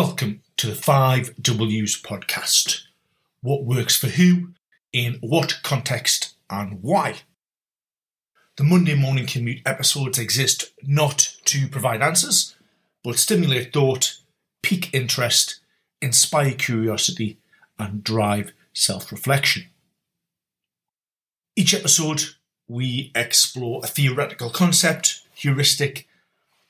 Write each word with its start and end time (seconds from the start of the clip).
Welcome 0.00 0.42
to 0.58 0.68
the 0.68 0.80
5Ws 0.80 2.00
podcast. 2.02 2.82
What 3.40 3.64
works 3.64 3.96
for 3.96 4.06
who, 4.06 4.50
in 4.92 5.18
what 5.20 5.58
context, 5.64 6.36
and 6.48 6.80
why. 6.84 7.22
The 8.58 8.62
Monday 8.62 8.94
morning 8.94 9.26
commute 9.26 9.60
episodes 9.66 10.16
exist 10.16 10.72
not 10.84 11.34
to 11.46 11.66
provide 11.66 12.00
answers, 12.00 12.54
but 13.02 13.18
stimulate 13.18 13.72
thought, 13.72 14.18
pique 14.62 14.94
interest, 14.94 15.58
inspire 16.00 16.52
curiosity, 16.52 17.38
and 17.76 18.04
drive 18.04 18.52
self 18.72 19.10
reflection. 19.10 19.64
Each 21.56 21.74
episode, 21.74 22.22
we 22.68 23.10
explore 23.16 23.80
a 23.82 23.88
theoretical 23.88 24.50
concept, 24.50 25.22
heuristic, 25.34 26.06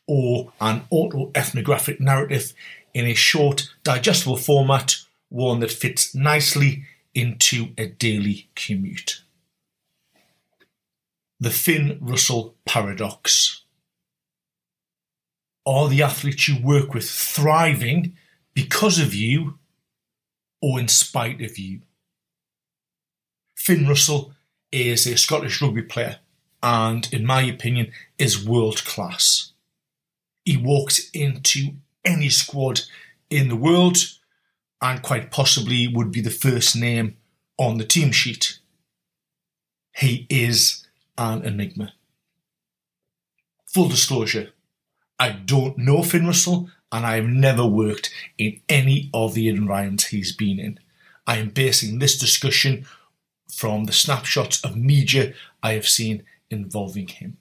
or 0.06 0.50
an 0.62 0.84
autoethnographic 0.90 2.00
narrative 2.00 2.54
in 2.98 3.06
a 3.06 3.14
short, 3.14 3.72
digestible 3.84 4.36
format, 4.36 4.96
one 5.28 5.60
that 5.60 5.70
fits 5.70 6.16
nicely 6.16 6.84
into 7.14 7.68
a 7.78 7.86
daily 7.86 8.48
commute. 8.56 9.22
The 11.38 11.50
Finn 11.50 11.98
Russell 12.00 12.56
paradox. 12.64 13.62
Are 15.64 15.88
the 15.88 16.02
athletes 16.02 16.48
you 16.48 16.56
work 16.60 16.92
with 16.92 17.08
thriving 17.08 18.16
because 18.52 18.98
of 18.98 19.14
you 19.14 19.58
or 20.60 20.80
in 20.80 20.88
spite 20.88 21.40
of 21.40 21.56
you? 21.56 21.82
Finn 23.54 23.86
Russell 23.86 24.32
is 24.72 25.06
a 25.06 25.16
Scottish 25.16 25.62
rugby 25.62 25.82
player 25.82 26.18
and, 26.64 27.08
in 27.12 27.24
my 27.24 27.42
opinion, 27.42 27.92
is 28.18 28.44
world 28.44 28.84
class. 28.84 29.52
He 30.44 30.56
walks 30.56 31.10
into 31.10 31.74
any 32.04 32.28
squad 32.28 32.82
in 33.30 33.48
the 33.48 33.56
world 33.56 33.98
and 34.80 35.02
quite 35.02 35.30
possibly 35.30 35.88
would 35.88 36.12
be 36.12 36.20
the 36.20 36.30
first 36.30 36.76
name 36.76 37.16
on 37.58 37.78
the 37.78 37.84
team 37.84 38.12
sheet. 38.12 38.58
He 39.96 40.26
is 40.30 40.86
an 41.16 41.44
enigma. 41.44 41.92
Full 43.66 43.88
disclosure, 43.88 44.50
I 45.18 45.30
don't 45.30 45.76
know 45.76 46.02
Finn 46.02 46.26
Russell 46.26 46.70
and 46.92 47.04
I 47.04 47.16
have 47.16 47.26
never 47.26 47.66
worked 47.66 48.10
in 48.38 48.60
any 48.68 49.10
of 49.12 49.34
the 49.34 49.48
environments 49.48 50.06
he's 50.06 50.34
been 50.34 50.58
in. 50.58 50.78
I 51.26 51.38
am 51.38 51.50
basing 51.50 51.98
this 51.98 52.16
discussion 52.16 52.86
from 53.52 53.84
the 53.84 53.92
snapshots 53.92 54.64
of 54.64 54.76
media 54.76 55.34
I 55.62 55.72
have 55.72 55.88
seen 55.88 56.22
involving 56.50 57.08
him. 57.08 57.36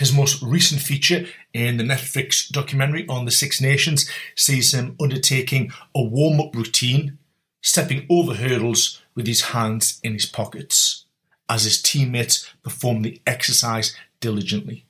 His 0.00 0.14
most 0.14 0.40
recent 0.40 0.80
feature 0.80 1.26
in 1.52 1.76
the 1.76 1.84
Netflix 1.84 2.48
documentary 2.48 3.06
on 3.06 3.26
the 3.26 3.30
Six 3.30 3.60
Nations 3.60 4.08
sees 4.34 4.72
him 4.72 4.96
undertaking 4.98 5.72
a 5.94 6.02
warm 6.02 6.40
up 6.40 6.56
routine, 6.56 7.18
stepping 7.60 8.06
over 8.08 8.32
hurdles 8.32 9.02
with 9.14 9.26
his 9.26 9.42
hands 9.52 10.00
in 10.02 10.14
his 10.14 10.24
pockets, 10.24 11.04
as 11.50 11.64
his 11.64 11.82
teammates 11.82 12.50
perform 12.62 13.02
the 13.02 13.20
exercise 13.26 13.94
diligently. 14.20 14.86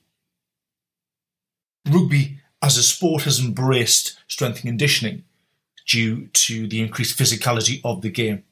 Rugby 1.88 2.38
as 2.62 2.76
a 2.76 2.82
sport 2.84 3.24
has 3.24 3.40
embraced 3.40 4.16
strength 4.28 4.58
and 4.58 4.68
conditioning 4.68 5.24
due 5.88 6.28
to 6.28 6.68
the 6.68 6.80
increased 6.80 7.18
physicality 7.18 7.80
of 7.84 8.02
the 8.02 8.10
game. 8.10 8.44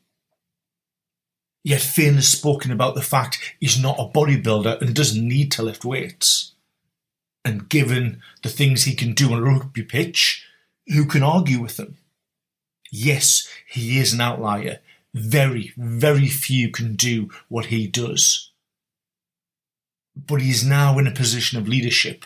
Yet 1.68 1.82
Finn 1.82 2.14
has 2.14 2.26
spoken 2.26 2.72
about 2.72 2.94
the 2.94 3.02
fact 3.02 3.56
he's 3.60 3.78
not 3.78 3.98
a 3.98 4.08
bodybuilder 4.08 4.80
and 4.80 4.94
doesn't 4.96 5.28
need 5.28 5.52
to 5.52 5.62
lift 5.62 5.84
weights. 5.84 6.52
And 7.44 7.68
given 7.68 8.22
the 8.42 8.48
things 8.48 8.84
he 8.84 8.94
can 8.94 9.12
do 9.12 9.34
on 9.34 9.40
a 9.40 9.42
rugby 9.42 9.82
pitch, 9.82 10.46
who 10.86 11.04
can 11.04 11.22
argue 11.22 11.60
with 11.60 11.78
him? 11.78 11.98
Yes, 12.90 13.46
he 13.68 13.98
is 13.98 14.14
an 14.14 14.22
outlier. 14.22 14.78
Very, 15.12 15.74
very 15.76 16.28
few 16.28 16.70
can 16.70 16.96
do 16.96 17.28
what 17.48 17.66
he 17.66 17.86
does. 17.86 18.50
But 20.16 20.40
he 20.40 20.48
is 20.48 20.64
now 20.64 20.96
in 20.96 21.06
a 21.06 21.10
position 21.10 21.58
of 21.58 21.68
leadership, 21.68 22.24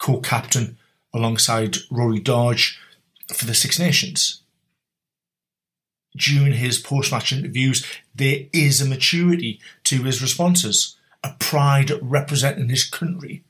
co 0.00 0.18
captain 0.18 0.78
alongside 1.14 1.76
Rory 1.92 2.18
Darge 2.18 2.76
for 3.32 3.44
the 3.44 3.54
Six 3.54 3.78
Nations 3.78 4.42
during 6.16 6.52
his 6.52 6.78
post 6.78 7.12
match 7.12 7.32
interviews, 7.32 7.86
there 8.14 8.46
is 8.52 8.80
a 8.80 8.86
maturity 8.86 9.60
to 9.84 10.02
his 10.02 10.22
responses, 10.22 10.96
a 11.22 11.34
pride 11.38 11.92
representing 12.02 12.68
his 12.68 12.88
country. 12.88 13.44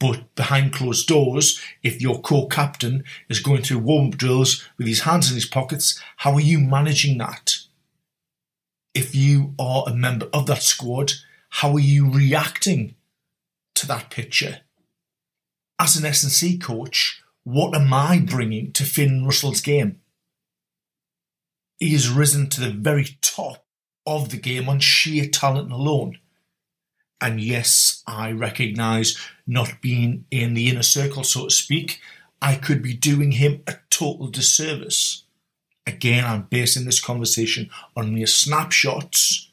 But 0.00 0.32
behind 0.36 0.72
closed 0.72 1.08
doors, 1.08 1.60
if 1.82 2.00
your 2.00 2.20
co 2.20 2.46
captain 2.46 3.04
is 3.28 3.40
going 3.40 3.62
through 3.62 3.78
warm 3.78 4.08
up 4.08 4.16
drills 4.16 4.64
with 4.76 4.86
his 4.86 5.00
hands 5.00 5.28
in 5.28 5.34
his 5.34 5.46
pockets, 5.46 6.00
how 6.18 6.34
are 6.34 6.40
you 6.40 6.60
managing 6.60 7.18
that? 7.18 7.58
If 8.94 9.14
you 9.14 9.54
are 9.58 9.84
a 9.86 9.94
member 9.94 10.28
of 10.32 10.46
that 10.46 10.62
squad, 10.62 11.12
how 11.50 11.72
are 11.72 11.80
you 11.80 12.10
reacting 12.10 12.94
to 13.74 13.86
that 13.88 14.10
picture? 14.10 14.60
As 15.80 15.96
an 15.96 16.04
S&C 16.04 16.58
coach, 16.58 17.22
what 17.44 17.74
am 17.74 17.92
I 17.92 18.20
bringing 18.20 18.72
to 18.72 18.84
Finn 18.84 19.24
Russell's 19.24 19.60
game? 19.60 20.00
He 21.78 21.90
has 21.90 22.08
risen 22.08 22.48
to 22.50 22.60
the 22.60 22.70
very 22.70 23.18
top 23.22 23.64
of 24.06 24.30
the 24.30 24.36
game 24.36 24.68
on 24.68 24.80
sheer 24.80 25.26
talent 25.26 25.70
alone. 25.70 26.18
And 27.20 27.40
yes, 27.40 28.02
I 28.06 28.32
recognise 28.32 29.18
not 29.46 29.80
being 29.80 30.24
in 30.30 30.54
the 30.54 30.68
inner 30.68 30.82
circle, 30.82 31.24
so 31.24 31.44
to 31.44 31.50
speak, 31.50 32.00
I 32.40 32.54
could 32.54 32.82
be 32.82 32.94
doing 32.94 33.32
him 33.32 33.62
a 33.66 33.76
total 33.90 34.28
disservice. 34.28 35.24
Again, 35.86 36.24
I'm 36.24 36.42
basing 36.42 36.84
this 36.84 37.00
conversation 37.00 37.70
on 37.96 38.14
mere 38.14 38.26
snapshots. 38.26 39.50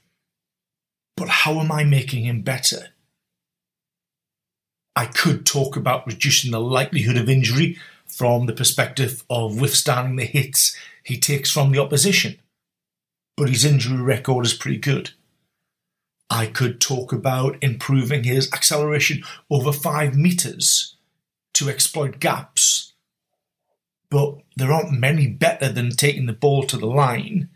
But 1.18 1.30
how 1.30 1.60
am 1.60 1.72
I 1.72 1.84
making 1.84 2.26
him 2.26 2.42
better? 2.42 2.90
I 4.96 5.06
could 5.06 5.46
talk 5.46 5.76
about 5.76 6.06
reducing 6.08 6.52
the 6.52 6.60
likelihood 6.60 7.18
of 7.18 7.30
injury 7.30 7.78
from 8.16 8.46
the 8.46 8.54
perspective 8.54 9.26
of 9.30 9.60
withstanding 9.60 10.16
the 10.16 10.24
hits 10.24 10.74
he 11.04 11.20
takes 11.20 11.52
from 11.52 11.72
the 11.72 11.80
opposition. 11.80 12.40
But 13.36 13.50
his 13.50 13.66
injury 13.66 14.02
record 14.02 14.46
is 14.46 14.54
pretty 14.54 14.78
good. 14.78 15.12
I 16.30 16.46
could 16.46 16.80
talk 16.80 17.12
about 17.12 17.62
improving 17.62 18.24
his 18.24 18.52
acceleration 18.54 19.24
over 19.50 19.74
five 19.74 20.16
metres 20.16 20.96
to 21.56 21.70
exploit 21.70 22.22
gaps. 22.22 22.94
But 24.10 24.38
there 24.56 24.72
aren't 24.72 24.98
many 24.98 25.28
better 25.28 25.68
than 25.68 25.90
taking 25.90 26.26
the 26.26 26.32
ball 26.32 26.64
to 26.68 26.78
the 26.78 26.88
line, 26.88 27.50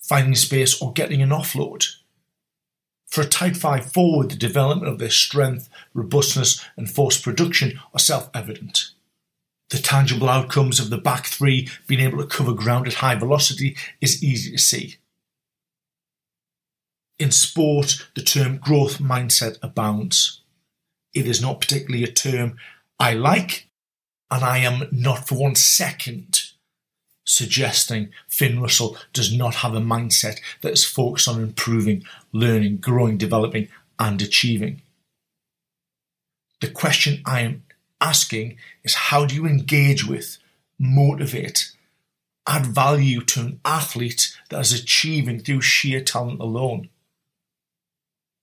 finding 0.00 0.36
space, 0.36 0.80
or 0.80 0.94
getting 0.94 1.20
an 1.20 1.30
offload. 1.30 1.86
For 3.06 3.20
a 3.20 3.26
Tight 3.26 3.58
5 3.58 3.92
forward, 3.92 4.30
the 4.30 4.36
development 4.36 4.90
of 4.90 4.98
their 4.98 5.10
strength, 5.10 5.68
robustness, 5.92 6.64
and 6.78 6.90
force 6.90 7.20
production 7.20 7.78
are 7.92 7.98
self 7.98 8.30
evident 8.32 8.91
the 9.72 9.78
tangible 9.78 10.28
outcomes 10.28 10.78
of 10.78 10.90
the 10.90 10.98
back 10.98 11.24
three 11.26 11.66
being 11.86 12.00
able 12.00 12.18
to 12.18 12.26
cover 12.26 12.52
ground 12.52 12.86
at 12.86 12.94
high 12.94 13.14
velocity 13.14 13.74
is 14.02 14.22
easy 14.22 14.52
to 14.52 14.58
see. 14.58 14.96
In 17.18 17.30
sport, 17.30 18.06
the 18.14 18.22
term 18.22 18.58
growth 18.58 18.98
mindset 18.98 19.56
abounds. 19.62 20.42
It 21.14 21.26
is 21.26 21.40
not 21.40 21.60
particularly 21.60 22.04
a 22.04 22.12
term 22.12 22.58
I 23.00 23.14
like, 23.14 23.68
and 24.30 24.44
I 24.44 24.58
am 24.58 24.88
not 24.92 25.26
for 25.26 25.36
one 25.36 25.54
second 25.54 26.52
suggesting 27.24 28.10
Finn 28.28 28.60
Russell 28.60 28.98
does 29.14 29.34
not 29.34 29.56
have 29.56 29.74
a 29.74 29.80
mindset 29.80 30.38
that 30.60 30.72
is 30.72 30.84
focused 30.84 31.28
on 31.28 31.42
improving, 31.42 32.04
learning, 32.32 32.78
growing, 32.78 33.16
developing, 33.16 33.68
and 33.98 34.20
achieving. 34.20 34.82
The 36.60 36.70
question 36.70 37.22
I 37.24 37.40
am 37.40 37.62
asking 38.02 38.56
is 38.84 38.94
how 38.94 39.24
do 39.24 39.34
you 39.34 39.46
engage 39.46 40.06
with, 40.06 40.38
motivate, 40.78 41.72
add 42.46 42.66
value 42.66 43.20
to 43.22 43.40
an 43.40 43.60
athlete 43.64 44.36
that 44.50 44.60
is 44.60 44.72
achieving 44.72 45.40
through 45.40 45.60
sheer 45.60 46.02
talent 46.02 46.40
alone? 46.40 46.88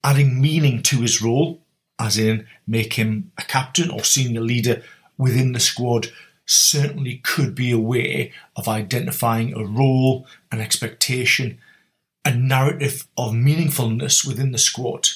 Adding 0.04 0.42
meaning 0.42 0.82
to 0.84 1.02
his 1.02 1.22
role, 1.22 1.62
as 2.00 2.18
in 2.18 2.48
make 2.66 2.94
him 2.94 3.32
a 3.38 3.44
captain 3.44 3.90
or 3.90 4.04
senior 4.04 4.42
leader 4.42 4.82
within 5.18 5.52
the 5.52 5.60
squad, 5.60 6.08
certainly 6.46 7.18
could 7.18 7.54
be 7.54 7.72
a 7.72 7.78
way 7.78 8.32
of 8.56 8.68
identifying 8.68 9.54
a 9.54 9.64
role, 9.64 10.26
an 10.52 10.62
expectation, 10.62 11.60
a 12.26 12.34
narrative 12.34 13.08
of 13.18 13.34
meaningfulness 13.34 14.26
within 14.26 14.52
the 14.52 14.58
squad. 14.58 15.10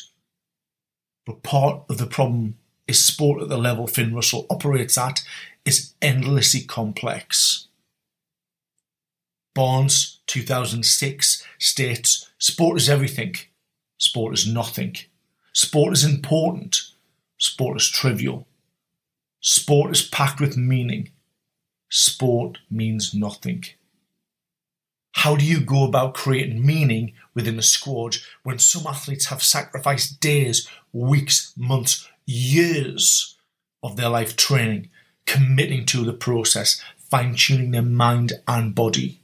But 1.26 1.42
part 1.42 1.84
of 1.90 1.98
the 1.98 2.06
problem 2.06 2.58
is 2.88 3.04
sport 3.04 3.42
at 3.42 3.50
the 3.50 3.58
level 3.58 3.88
Finn 3.88 4.14
Russell 4.14 4.46
operates 4.50 4.98
at 4.98 5.24
is 5.66 5.94
endlessly 6.02 6.62
complex. 6.62 7.68
Barnes 9.54 10.20
2006 10.28 11.44
states 11.60 12.30
Sport 12.40 12.78
is 12.78 12.90
everything, 12.90 13.36
sport 13.98 14.34
is 14.34 14.46
nothing. 14.46 14.98
Sport 15.54 15.94
is 15.94 16.04
important, 16.04 16.82
sport 17.38 17.78
is 17.78 17.90
trivial. 17.90 18.48
Sport 19.40 19.92
is 19.92 20.02
packed 20.02 20.42
with 20.42 20.58
meaning. 20.58 21.12
sport 21.90 22.58
means 22.72 23.14
nothing. 23.14 23.64
How 25.18 25.36
do 25.36 25.46
you 25.46 25.62
go 25.62 25.86
about 25.86 26.16
creating 26.16 26.66
meaning 26.66 27.14
within 27.34 27.60
a 27.60 27.62
squad 27.62 28.18
when 28.42 28.58
some 28.58 28.88
athletes 28.88 29.28
have 29.28 29.44
sacrificed 29.44 30.20
days, 30.20 30.68
weeks, 30.92 31.54
months, 31.56 32.10
years 32.26 33.38
of 33.82 33.96
their 33.96 34.10
life 34.10 34.36
training, 34.36 34.90
committing 35.26 35.86
to 35.88 36.04
the 36.04 36.14
process, 36.14 36.82
fine 36.98 37.36
tuning 37.36 37.72
their 37.72 37.82
mind 37.82 38.34
and 38.48 38.76
body? 38.76 39.20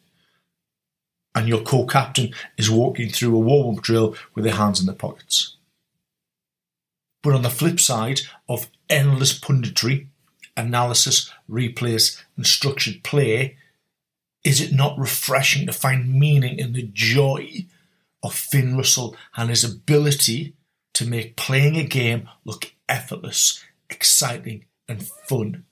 And 1.35 1.47
your 1.47 1.61
co 1.61 1.85
captain 1.85 2.33
is 2.57 2.69
walking 2.69 3.09
through 3.09 3.35
a 3.35 3.39
warm 3.39 3.77
up 3.77 3.83
drill 3.83 4.15
with 4.35 4.43
their 4.43 4.55
hands 4.55 4.79
in 4.79 4.85
their 4.85 4.95
pockets. 4.95 5.55
But 7.21 7.33
on 7.33 7.41
the 7.41 7.49
flip 7.49 7.79
side 7.79 8.21
of 8.47 8.69
endless 8.89 9.37
punditry, 9.37 10.07
analysis, 10.55 11.31
replays, 11.49 12.21
and 12.35 12.45
structured 12.45 13.03
play, 13.03 13.57
is 14.43 14.61
it 14.61 14.71
not 14.71 14.97
refreshing 14.97 15.65
to 15.65 15.73
find 15.73 16.13
meaning 16.13 16.57
in 16.57 16.73
the 16.73 16.89
joy 16.93 17.65
of 18.23 18.33
Finn 18.33 18.77
Russell 18.77 19.15
and 19.35 19.49
his 19.49 19.63
ability 19.63 20.53
to 20.93 21.05
make 21.05 21.35
playing 21.35 21.77
a 21.77 21.83
game 21.83 22.29
look 22.45 22.73
effortless, 22.89 23.63
exciting, 23.89 24.65
and 24.87 25.07
fun? 25.07 25.65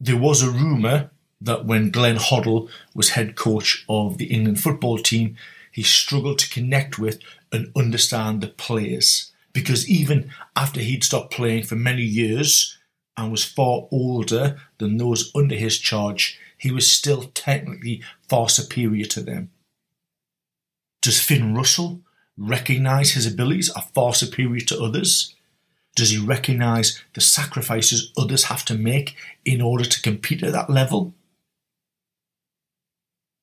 There 0.00 0.16
was 0.16 0.42
a 0.42 0.50
rumour 0.50 1.10
that 1.40 1.66
when 1.66 1.90
Glenn 1.90 2.16
Hoddle 2.16 2.68
was 2.94 3.10
head 3.10 3.36
coach 3.36 3.84
of 3.88 4.18
the 4.18 4.26
England 4.26 4.60
football 4.60 4.98
team, 4.98 5.36
he 5.70 5.82
struggled 5.82 6.38
to 6.38 6.50
connect 6.50 6.98
with 6.98 7.20
and 7.52 7.70
understand 7.76 8.40
the 8.40 8.48
players. 8.48 9.32
Because 9.52 9.88
even 9.88 10.30
after 10.56 10.80
he'd 10.80 11.04
stopped 11.04 11.32
playing 11.32 11.64
for 11.64 11.76
many 11.76 12.02
years 12.02 12.76
and 13.16 13.30
was 13.30 13.44
far 13.44 13.86
older 13.92 14.60
than 14.78 14.96
those 14.96 15.30
under 15.34 15.54
his 15.54 15.78
charge, 15.78 16.38
he 16.58 16.70
was 16.70 16.90
still 16.90 17.24
technically 17.34 18.02
far 18.28 18.48
superior 18.48 19.04
to 19.04 19.20
them. 19.20 19.50
Does 21.02 21.20
Finn 21.20 21.54
Russell 21.54 22.00
recognise 22.36 23.12
his 23.12 23.26
abilities 23.26 23.70
are 23.70 23.82
far 23.94 24.14
superior 24.14 24.60
to 24.66 24.82
others? 24.82 25.34
Does 25.96 26.10
he 26.10 26.18
recognise 26.18 27.02
the 27.14 27.20
sacrifices 27.20 28.12
others 28.16 28.44
have 28.44 28.64
to 28.66 28.74
make 28.74 29.14
in 29.44 29.60
order 29.60 29.84
to 29.84 30.02
compete 30.02 30.42
at 30.42 30.52
that 30.52 30.70
level? 30.70 31.14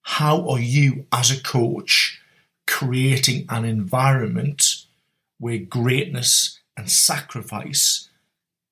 How 0.04 0.48
are 0.50 0.60
you, 0.60 1.06
as 1.12 1.32
a 1.32 1.42
coach, 1.42 2.22
creating 2.68 3.46
an 3.50 3.64
environment 3.64 4.86
where 5.40 5.60
greatness 5.60 6.60
and 6.76 6.90
sacrifice 6.90 8.10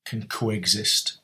can 0.05 0.27
coexist? 0.27 1.19